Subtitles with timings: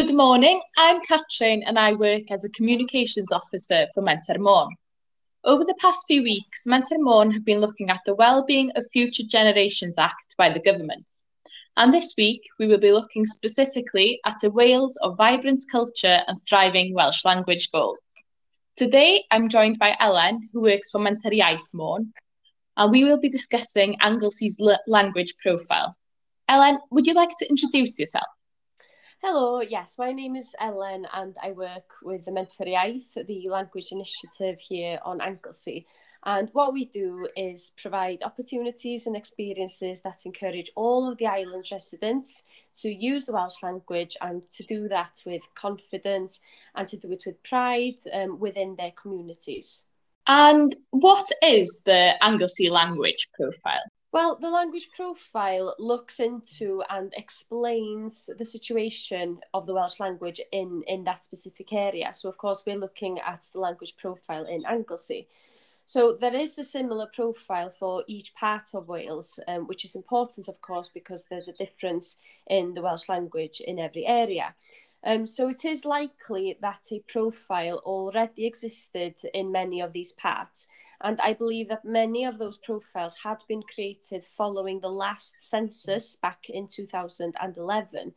[0.00, 4.70] Good morning, I'm Katrin and I work as a Communications Officer for Menter Môn.
[5.44, 9.24] Over the past few weeks, Menter Môn have been looking at the Wellbeing of Future
[9.28, 11.04] Generations Act by the government.
[11.76, 16.38] And this week, we will be looking specifically at a Wales of vibrant culture and
[16.48, 17.98] thriving Welsh language goal.
[18.76, 22.10] Today, I'm joined by Ellen, who works for Menter Iaith Môn,
[22.78, 25.94] and we will be discussing Anglesy's language profile.
[26.48, 28.24] Ellen, would you like to introduce yourself?
[29.22, 33.92] Hello, yes, my name is Ellen and I work with the Menter Iaith, the language
[33.92, 35.86] initiative here on Anglesey.
[36.24, 41.70] And what we do is provide opportunities and experiences that encourage all of the island's
[41.70, 42.44] residents
[42.76, 46.40] to use the Welsh language and to do that with confidence
[46.74, 49.84] and to do it with pride um, within their communities.
[50.28, 53.89] And what is the Anglesey language profile?
[54.12, 60.82] Well, the language profile looks into and explains the situation of the Welsh language in,
[60.88, 62.12] in that specific area.
[62.12, 65.28] So, of course, we're looking at the language profile in Anglesey.
[65.86, 70.48] So there is a similar profile for each part of Wales, um, which is important,
[70.48, 72.16] of course, because there's a difference
[72.48, 74.54] in the Welsh language in every area.
[75.04, 80.68] Um, so it is likely that a profile already existed in many of these parts,
[81.02, 86.16] and I believe that many of those profiles had been created following the last census
[86.16, 88.12] back in 2011.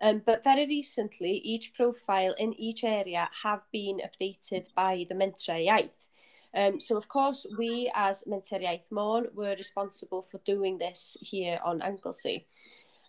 [0.00, 5.64] Um, but very recently, each profile in each area have been updated by the Mentrau
[5.64, 6.08] Iaith.
[6.54, 11.60] Um, so, of course, we as Mentre Iaith Môn were responsible for doing this here
[11.64, 12.46] on Anglesey.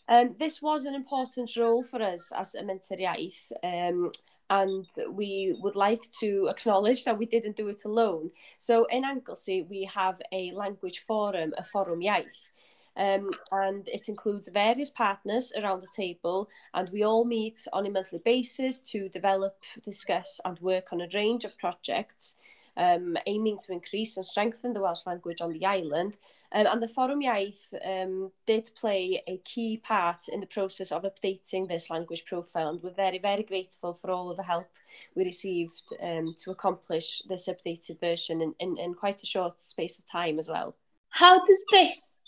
[0.08, 4.12] Um, this was an important role for us as a Mentre Iaith, um,
[4.50, 8.30] and we would like to acknowledge that we didn't do it alone.
[8.60, 12.52] So in Anglesey, we have a language forum, a forum iaith,
[12.96, 17.90] um, and it includes various partners around the table and we all meet on a
[17.90, 22.36] monthly basis to develop, discuss and work on a range of projects
[22.78, 26.18] um, aiming to increase and strengthen the Welsh language on the island
[26.56, 31.04] Um, and the Forum Iaith um, did play a key part in the process of
[31.04, 34.68] updating this language profile, and we're very, very grateful for all of the help
[35.16, 39.98] we received um, to accomplish this updated version in, in, in quite a short space
[39.98, 40.76] of time as well.
[41.10, 42.22] How does this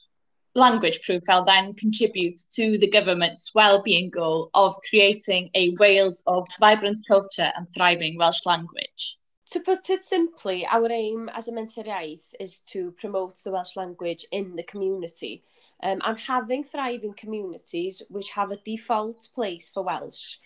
[0.56, 6.98] language profile then contribute to the government's well-being goal of creating a Wales of vibrant
[7.08, 9.20] culture and thriving Welsh language?
[9.52, 13.76] To put it simply, our aim as a mentor iaith is to promote the Welsh
[13.76, 15.44] language in the community
[15.84, 20.38] um, and having thriving communities which have a default place for Welsh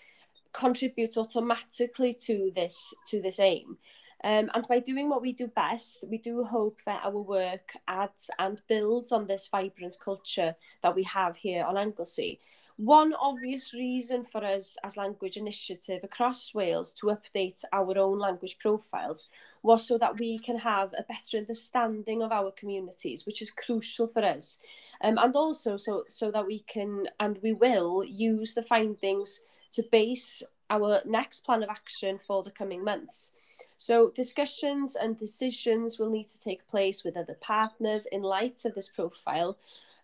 [0.52, 3.78] contributes automatically to this to this aim.
[4.22, 8.30] Um, and by doing what we do best, we do hope that our work adds
[8.38, 12.42] and builds on this vibrant culture that we have here on Anglesey.
[12.80, 18.58] One obvious reason for us as Language Initiative across Wales to update our own language
[18.58, 19.28] profiles
[19.64, 24.08] was so that we can have a better understanding of our communities, which is crucial
[24.08, 24.60] for us.
[25.02, 29.42] Um, and also so, so that we can, and we will, use the findings
[29.74, 33.34] to base our next plan of action for the coming months.
[33.76, 38.76] So discussions and decisions will need to take place with other partners in light of
[38.76, 39.58] this profile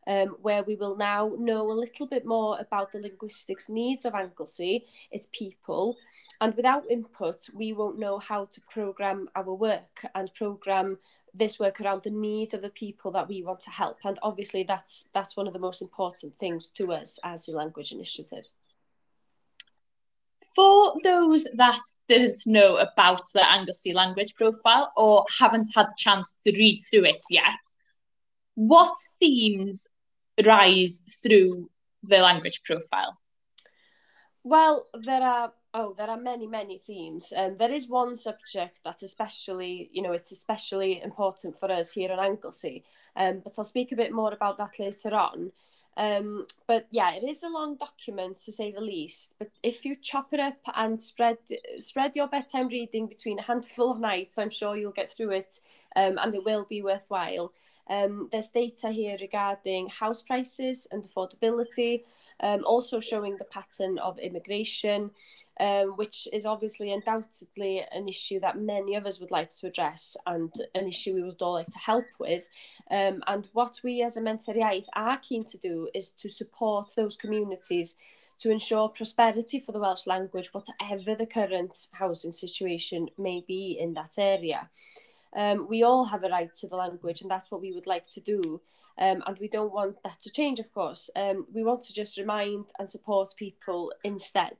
[0.07, 4.15] um, where we will now know a little bit more about the linguistics needs of
[4.15, 5.97] Anglesey, its people,
[6.41, 10.97] and without input, we won't know how to program our work and program
[11.33, 13.97] this work around the needs of the people that we want to help.
[14.03, 17.91] And obviously, that's that's one of the most important things to us as a language
[17.91, 18.45] initiative.
[20.55, 26.35] For those that didn't know about the Anglesey language profile or haven't had a chance
[26.43, 27.59] to read through it yet,
[28.55, 29.85] what themes
[30.43, 31.69] rise through
[32.03, 33.17] the language profile?
[34.43, 37.33] Well, there are oh, there are many many themes.
[37.35, 42.11] Um, there is one subject that especially you know it's especially important for us here
[42.11, 42.83] in Anglesey.
[43.15, 45.51] Um, but I'll speak a bit more about that later on.
[45.97, 49.33] Um, but yeah, it is a long document to say the least.
[49.39, 51.37] But if you chop it up and spread
[51.79, 55.59] spread your bedtime reading between a handful of nights, I'm sure you'll get through it,
[55.95, 57.53] um, and it will be worthwhile.
[57.89, 62.03] Um, there's data here regarding house prices and affordability,
[62.39, 65.11] um, also showing the pattern of immigration,
[65.59, 70.17] um, which is obviously undoubtedly an issue that many of us would like to address
[70.25, 72.49] and an issue we would all like to help with.
[72.91, 76.91] Um, and what we as a Mentor Iaith are keen to do is to support
[76.95, 77.95] those communities
[78.37, 83.93] to ensure prosperity for the Welsh language, whatever the current housing situation may be in
[83.93, 84.69] that area.
[85.35, 88.09] Um, we all have a right to the language, and that's what we would like
[88.11, 88.61] to do.
[88.97, 91.09] Um, and we don't want that to change, of course.
[91.15, 94.55] Um, we want to just remind and support people instead.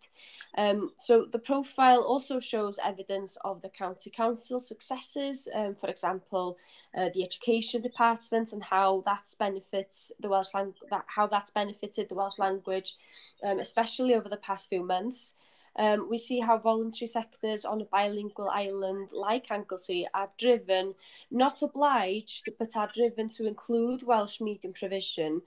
[0.57, 6.57] Um, so the profile also shows evidence of the county council successes, um, for example,
[6.97, 12.09] uh, the education department and how that's benefits the Welsh language, that, how that's benefited
[12.09, 12.95] the Welsh language,
[13.43, 15.35] um, especially over the past few months.
[15.77, 20.95] Um, we see how voluntary sectors on a bilingual island like Anglesey are driven,
[21.31, 25.41] not obliged, but are driven to include Welsh medium provision.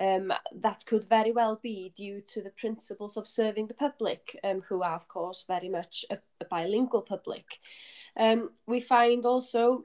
[0.00, 4.62] Um, that could very well be due to the principles of serving the public, um,
[4.68, 7.44] who are, of course, very much a, a bilingual public.
[8.16, 9.82] Um, we find also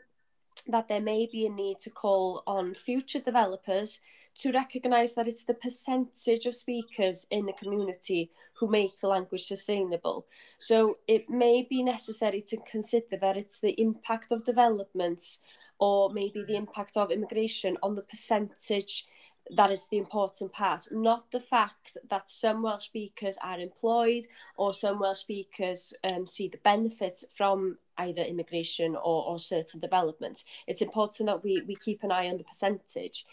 [0.67, 3.99] that there may be a need to call on future developers
[4.35, 9.44] to recognise that it's the percentage of speakers in the community who make the language
[9.44, 10.25] sustainable.
[10.57, 15.39] So it may be necessary to consider that it's the impact of developments
[15.80, 19.06] or maybe the impact of immigration on the percentage
[19.51, 24.27] that is the important part, not the fact that some Welsh speakers are employed
[24.57, 30.45] or some Welsh speakers um, see the benefits from either immigration or, or certain developments.
[30.68, 33.25] It's important that we, we keep an eye on the percentage.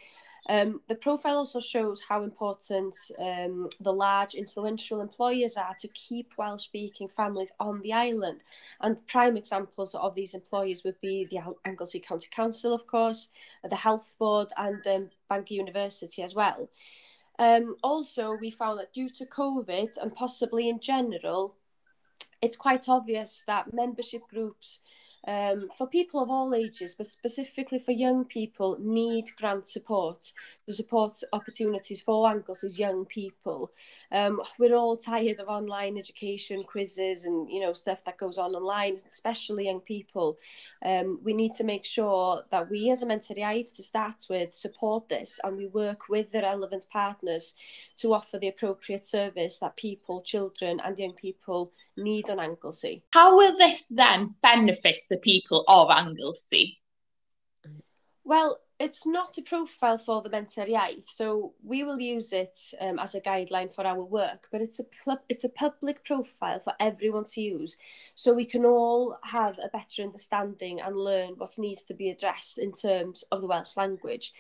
[0.49, 6.33] Um, the profile also shows how important um, the large influential employers are to keep
[6.39, 8.43] Welsh speaking families on the island.
[8.81, 13.29] And prime examples of these employers would be the Anglesey County Council, of course,
[13.69, 16.69] the Health Board, and um, Bangor University as well.
[17.39, 21.55] Um, also, we found that due to COVID and possibly in general,
[22.43, 24.81] it's quite obvious that membership groups
[25.27, 30.33] um, for people of all ages, but specifically for young people, need grant support
[30.67, 33.71] to support opportunities for Anglesey's young people.
[34.13, 38.55] Um, we're all tired of online education, quizzes, and you know stuff that goes on
[38.55, 40.39] online, especially young people.
[40.85, 45.09] Um, we need to make sure that we, as a Mentoriaeth, to start with, support
[45.09, 47.55] this, and we work with the relevant partners
[47.99, 53.03] to offer the appropriate service that people, children, and young people need on Anglesey.
[53.13, 56.81] How will this then benefit the people of Anglesey?
[58.25, 62.99] Well, it's not a profile for the Menter Iaith, so we will use it um,
[62.99, 67.25] as a guideline for our work, but it's a, it's a public profile for everyone
[67.25, 67.77] to use,
[68.15, 72.59] so we can all have a better understanding and learn what needs to be addressed
[72.59, 74.33] in terms of the Welsh language.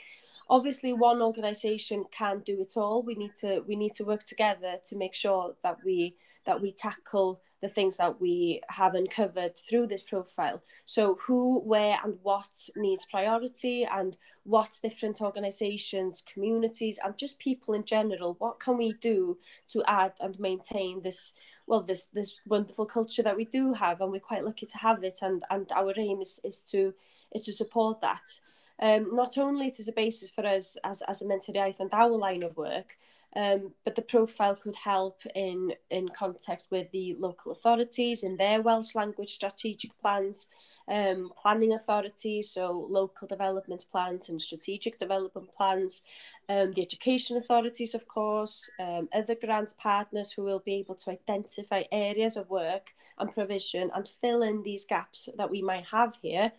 [0.49, 3.03] Obviously, one organisation can't do it all.
[3.03, 6.17] We need to we need to work together to make sure that we
[6.47, 10.63] that we tackle the things that we haven't covered through this profile.
[10.85, 17.75] So who, where and what needs priority and what different organisations, communities and just people
[17.75, 21.33] in general, what can we do to add and maintain this
[21.67, 25.05] well this this wonderful culture that we do have and we're quite lucky to have
[25.05, 26.93] it and and our aim is is to
[27.33, 28.41] is to support that
[28.81, 31.91] um, not only it is a basis for us as, as a mental health and
[31.93, 32.97] our line of work,
[33.37, 38.61] Um, but the profile could help in, in context with the local authorities in their
[38.61, 40.49] Welsh language strategic plans,
[40.89, 46.03] um, planning authorities, so local development plans and strategic development plans,
[46.49, 51.11] um, the education authorities, of course, um, other grant partners who will be able to
[51.11, 56.17] identify areas of work and provision and fill in these gaps that we might have
[56.21, 56.51] here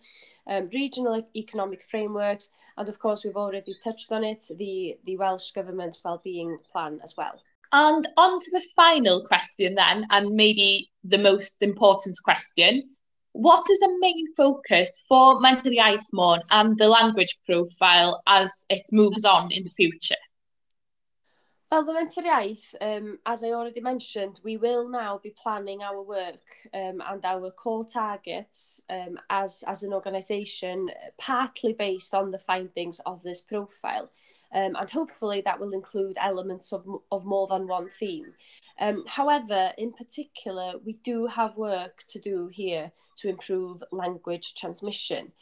[0.46, 5.16] um, regional e- economic frameworks, and of course we've already touched on it, the, the
[5.16, 7.40] Welsh Government Wellbeing Plan as well.
[7.72, 12.90] And on to the final question then, and maybe the most important question.
[13.32, 18.82] What is the main focus for Mentor Iaith Môn and the language profile as it
[18.92, 20.20] moves on in the future?
[21.72, 26.02] Well, the mental iaith, um, as I already mentioned, we will now be planning our
[26.02, 32.30] work um, and our core targets um, as, as an organisation, eh, partly based on
[32.30, 34.10] the findings of this profile.
[34.54, 38.26] Um, and hopefully that will include elements of, of more than one theme.
[38.78, 45.32] Um, however, in particular, we do have work to do here to improve language transmission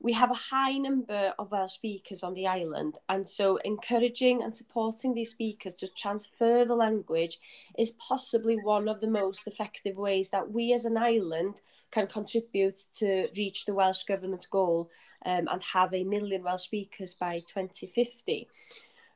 [0.00, 4.52] we have a high number of Welsh speakers on the island, and so encouraging and
[4.52, 7.38] supporting these speakers to transfer the language
[7.78, 11.60] is possibly one of the most effective ways that we as an island
[11.90, 14.90] can contribute to reach the Welsh Government's goal
[15.24, 18.48] um, and have a million Welsh speakers by 2050.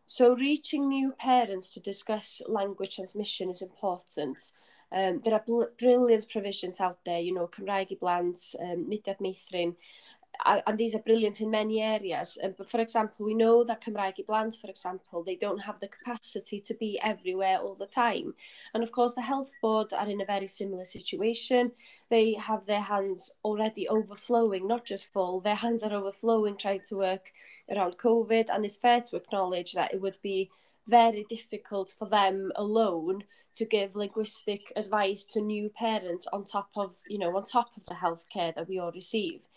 [0.06, 4.38] So, reaching new parents to discuss language transmission is important.
[4.92, 9.76] Um, there are brilliant provisions out there, you know, Cymraeg i blant, um, mudiad meithrin,
[10.44, 12.38] and these are brilliant in many areas.
[12.42, 15.88] Um, but for example, we know that Cymraeg Blant, for example, they don't have the
[15.88, 18.34] capacity to be everywhere all the time.
[18.74, 21.72] And of course, the health board are in a very similar situation.
[22.08, 26.96] They have their hands already overflowing, not just full, their hands are overflowing trying to
[26.96, 27.32] work
[27.70, 28.46] around COVID.
[28.52, 30.50] And it's fair to acknowledge that it would be
[30.86, 36.94] very difficult for them alone to give linguistic advice to new parents on top of
[37.08, 39.48] you know on top of the healthcare that we all receive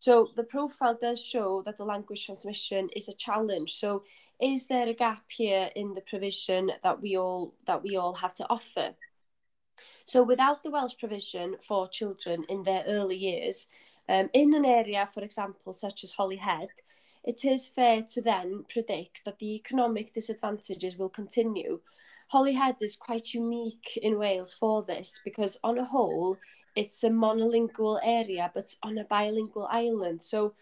[0.00, 3.74] So the profile does show that the language transmission is a challenge.
[3.74, 4.02] So
[4.40, 8.34] is there a gap here in the provision that we all that we all have
[8.34, 8.94] to offer?
[10.06, 13.68] So without the Welsh provision for children in their early years,
[14.08, 16.68] um, in an area, for example, such as Holyhead,
[17.22, 21.80] it is fair to then predict that the economic disadvantages will continue
[22.30, 26.38] Holyhead is quite unique in Wales for this because, on a whole,
[26.76, 30.22] it's a monolingual area, but on a bilingual island.
[30.22, 30.54] So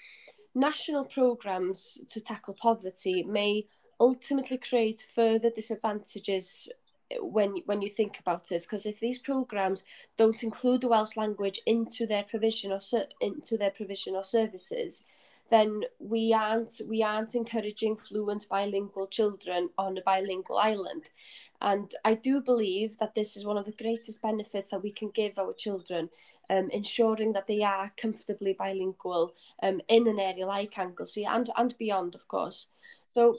[0.55, 3.67] national programs to tackle poverty may
[4.00, 6.69] ultimately create further disadvantages
[7.11, 9.85] eh, when when you think about it because if these programs
[10.17, 12.81] don't include the Welsh language into their provision or
[13.21, 15.05] into their provision or services
[15.50, 21.11] then we aren't we aren't encouraging fluent bilingual children on a bilingual island
[21.61, 25.11] And I do believe that this is one of the greatest benefits that we can
[25.11, 26.09] give our children,
[26.50, 31.77] um, ensuring that they are comfortably bilingual um, in an area like Anglesey and, and
[31.79, 32.69] beyond, of course.
[33.15, 33.38] So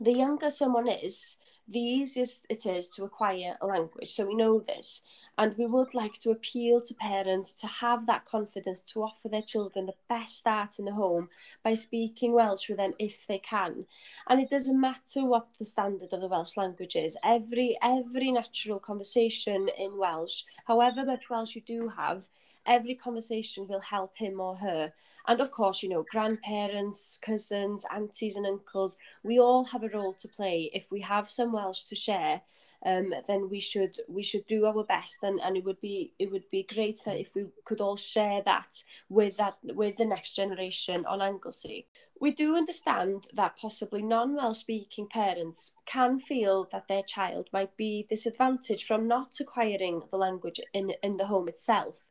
[0.00, 1.36] the younger someone is,
[1.68, 4.10] the easiest it is to acquire a language.
[4.10, 5.02] So we know this.
[5.38, 9.42] And we would like to appeal to parents to have that confidence to offer their
[9.42, 11.28] children the best start in the home
[11.62, 13.86] by speaking Welsh with them if they can.
[14.28, 17.16] And it doesn't matter what the standard of the Welsh language is.
[17.24, 22.28] Every, every natural conversation in Welsh, however much Welsh you do have,
[22.66, 24.92] every conversation will help him or her.
[25.26, 30.12] And of course, you know, grandparents, cousins, aunties and uncles, we all have a role
[30.14, 32.42] to play if we have some Welsh to share
[32.86, 36.30] um, then we should we should do our best and, and it would be it
[36.30, 40.34] would be great that if we could all share that with that with the next
[40.34, 41.86] generation on Anglesey.
[42.20, 48.04] We do understand that possibly non-Welsh speaking parents can feel that their child might be
[48.08, 52.04] disadvantaged from not acquiring the language in, in the home itself.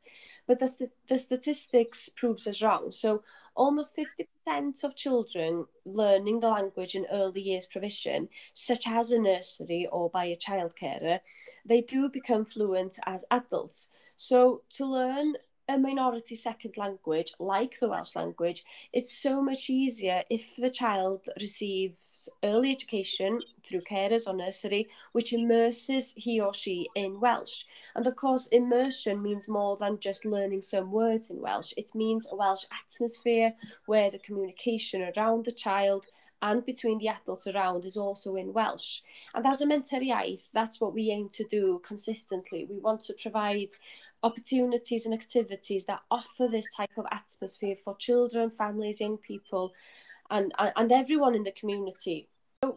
[0.50, 2.92] But the, the statistics proves us wrong.
[2.92, 3.22] So
[3.54, 9.88] almost 50% of children learning the language in early years provision, such as a nursery
[9.92, 11.20] or by a childcarer,
[11.64, 13.90] they do become fluent as adults.
[14.18, 15.36] So to learn
[15.70, 21.30] a minority second language, like the Welsh language, it's so much easier if the child
[21.40, 27.66] receives early education through carers or nursery, which immerses he or she in Welsh.
[27.96, 31.74] And of course, immersion means more than just learning some words in Welsh.
[31.78, 33.54] It means a Welsh atmosphere
[33.86, 36.08] where the communication around the child
[36.42, 39.02] and between the adults around is also in Welsh.
[39.36, 42.66] And as a mentor iaith, that's what we aim to do consistently.
[42.70, 43.70] We want to provide
[44.24, 49.74] opportunities and activities that offer this type of atmosphere for children, families, young people,
[50.30, 52.28] and, and everyone in the community.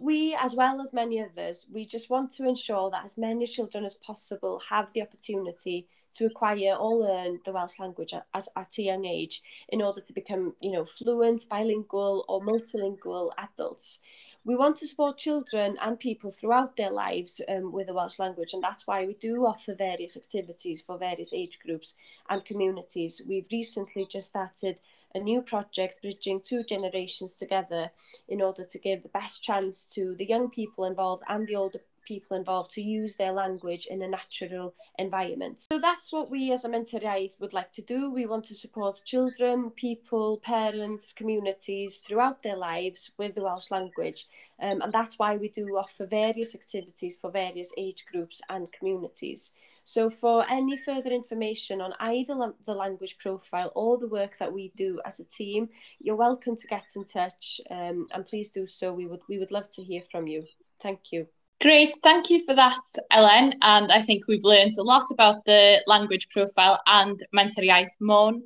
[0.01, 3.85] We, as well as many others, we just want to ensure that as many children
[3.85, 8.83] as possible have the opportunity to acquire or learn the Welsh language as at a
[8.83, 13.99] young age in order to become, you know, fluent, bilingual or multilingual adults
[14.45, 18.55] we want to support children and people throughout their lives um, with the Welsh language,
[18.55, 21.95] and that's why we do offer various activities for various age groups
[22.29, 23.23] and communities.
[23.29, 24.81] We've recently just started
[25.15, 27.91] a new project bridging two generations together
[28.29, 31.81] in order to give the best chance to the young people involved and the older
[32.05, 35.67] people involved to use their language in a natural environment.
[35.71, 38.11] So that's what we as a Iaith would like to do.
[38.11, 44.27] We want to support children, people, parents, communities throughout their lives with the Welsh language.
[44.61, 49.53] Um, and that's why we do offer various activities for various age groups and communities.
[49.85, 54.73] So for any further information on either the language profile or the work that we
[54.77, 55.69] do as a team,
[56.01, 58.93] you're welcome to get in touch um, and please do so.
[58.93, 60.45] We would, we would love to hear from you.
[60.81, 61.27] Thank you.
[61.63, 63.55] Great, thank you for that, Ellen.
[63.63, 68.43] And I think we've learned a lot about the language profile and mentor iaith Môn.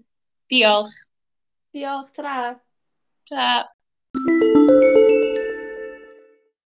[0.52, 0.92] Diolch.
[1.74, 2.60] Diolch, tra.
[3.26, 4.95] Tra.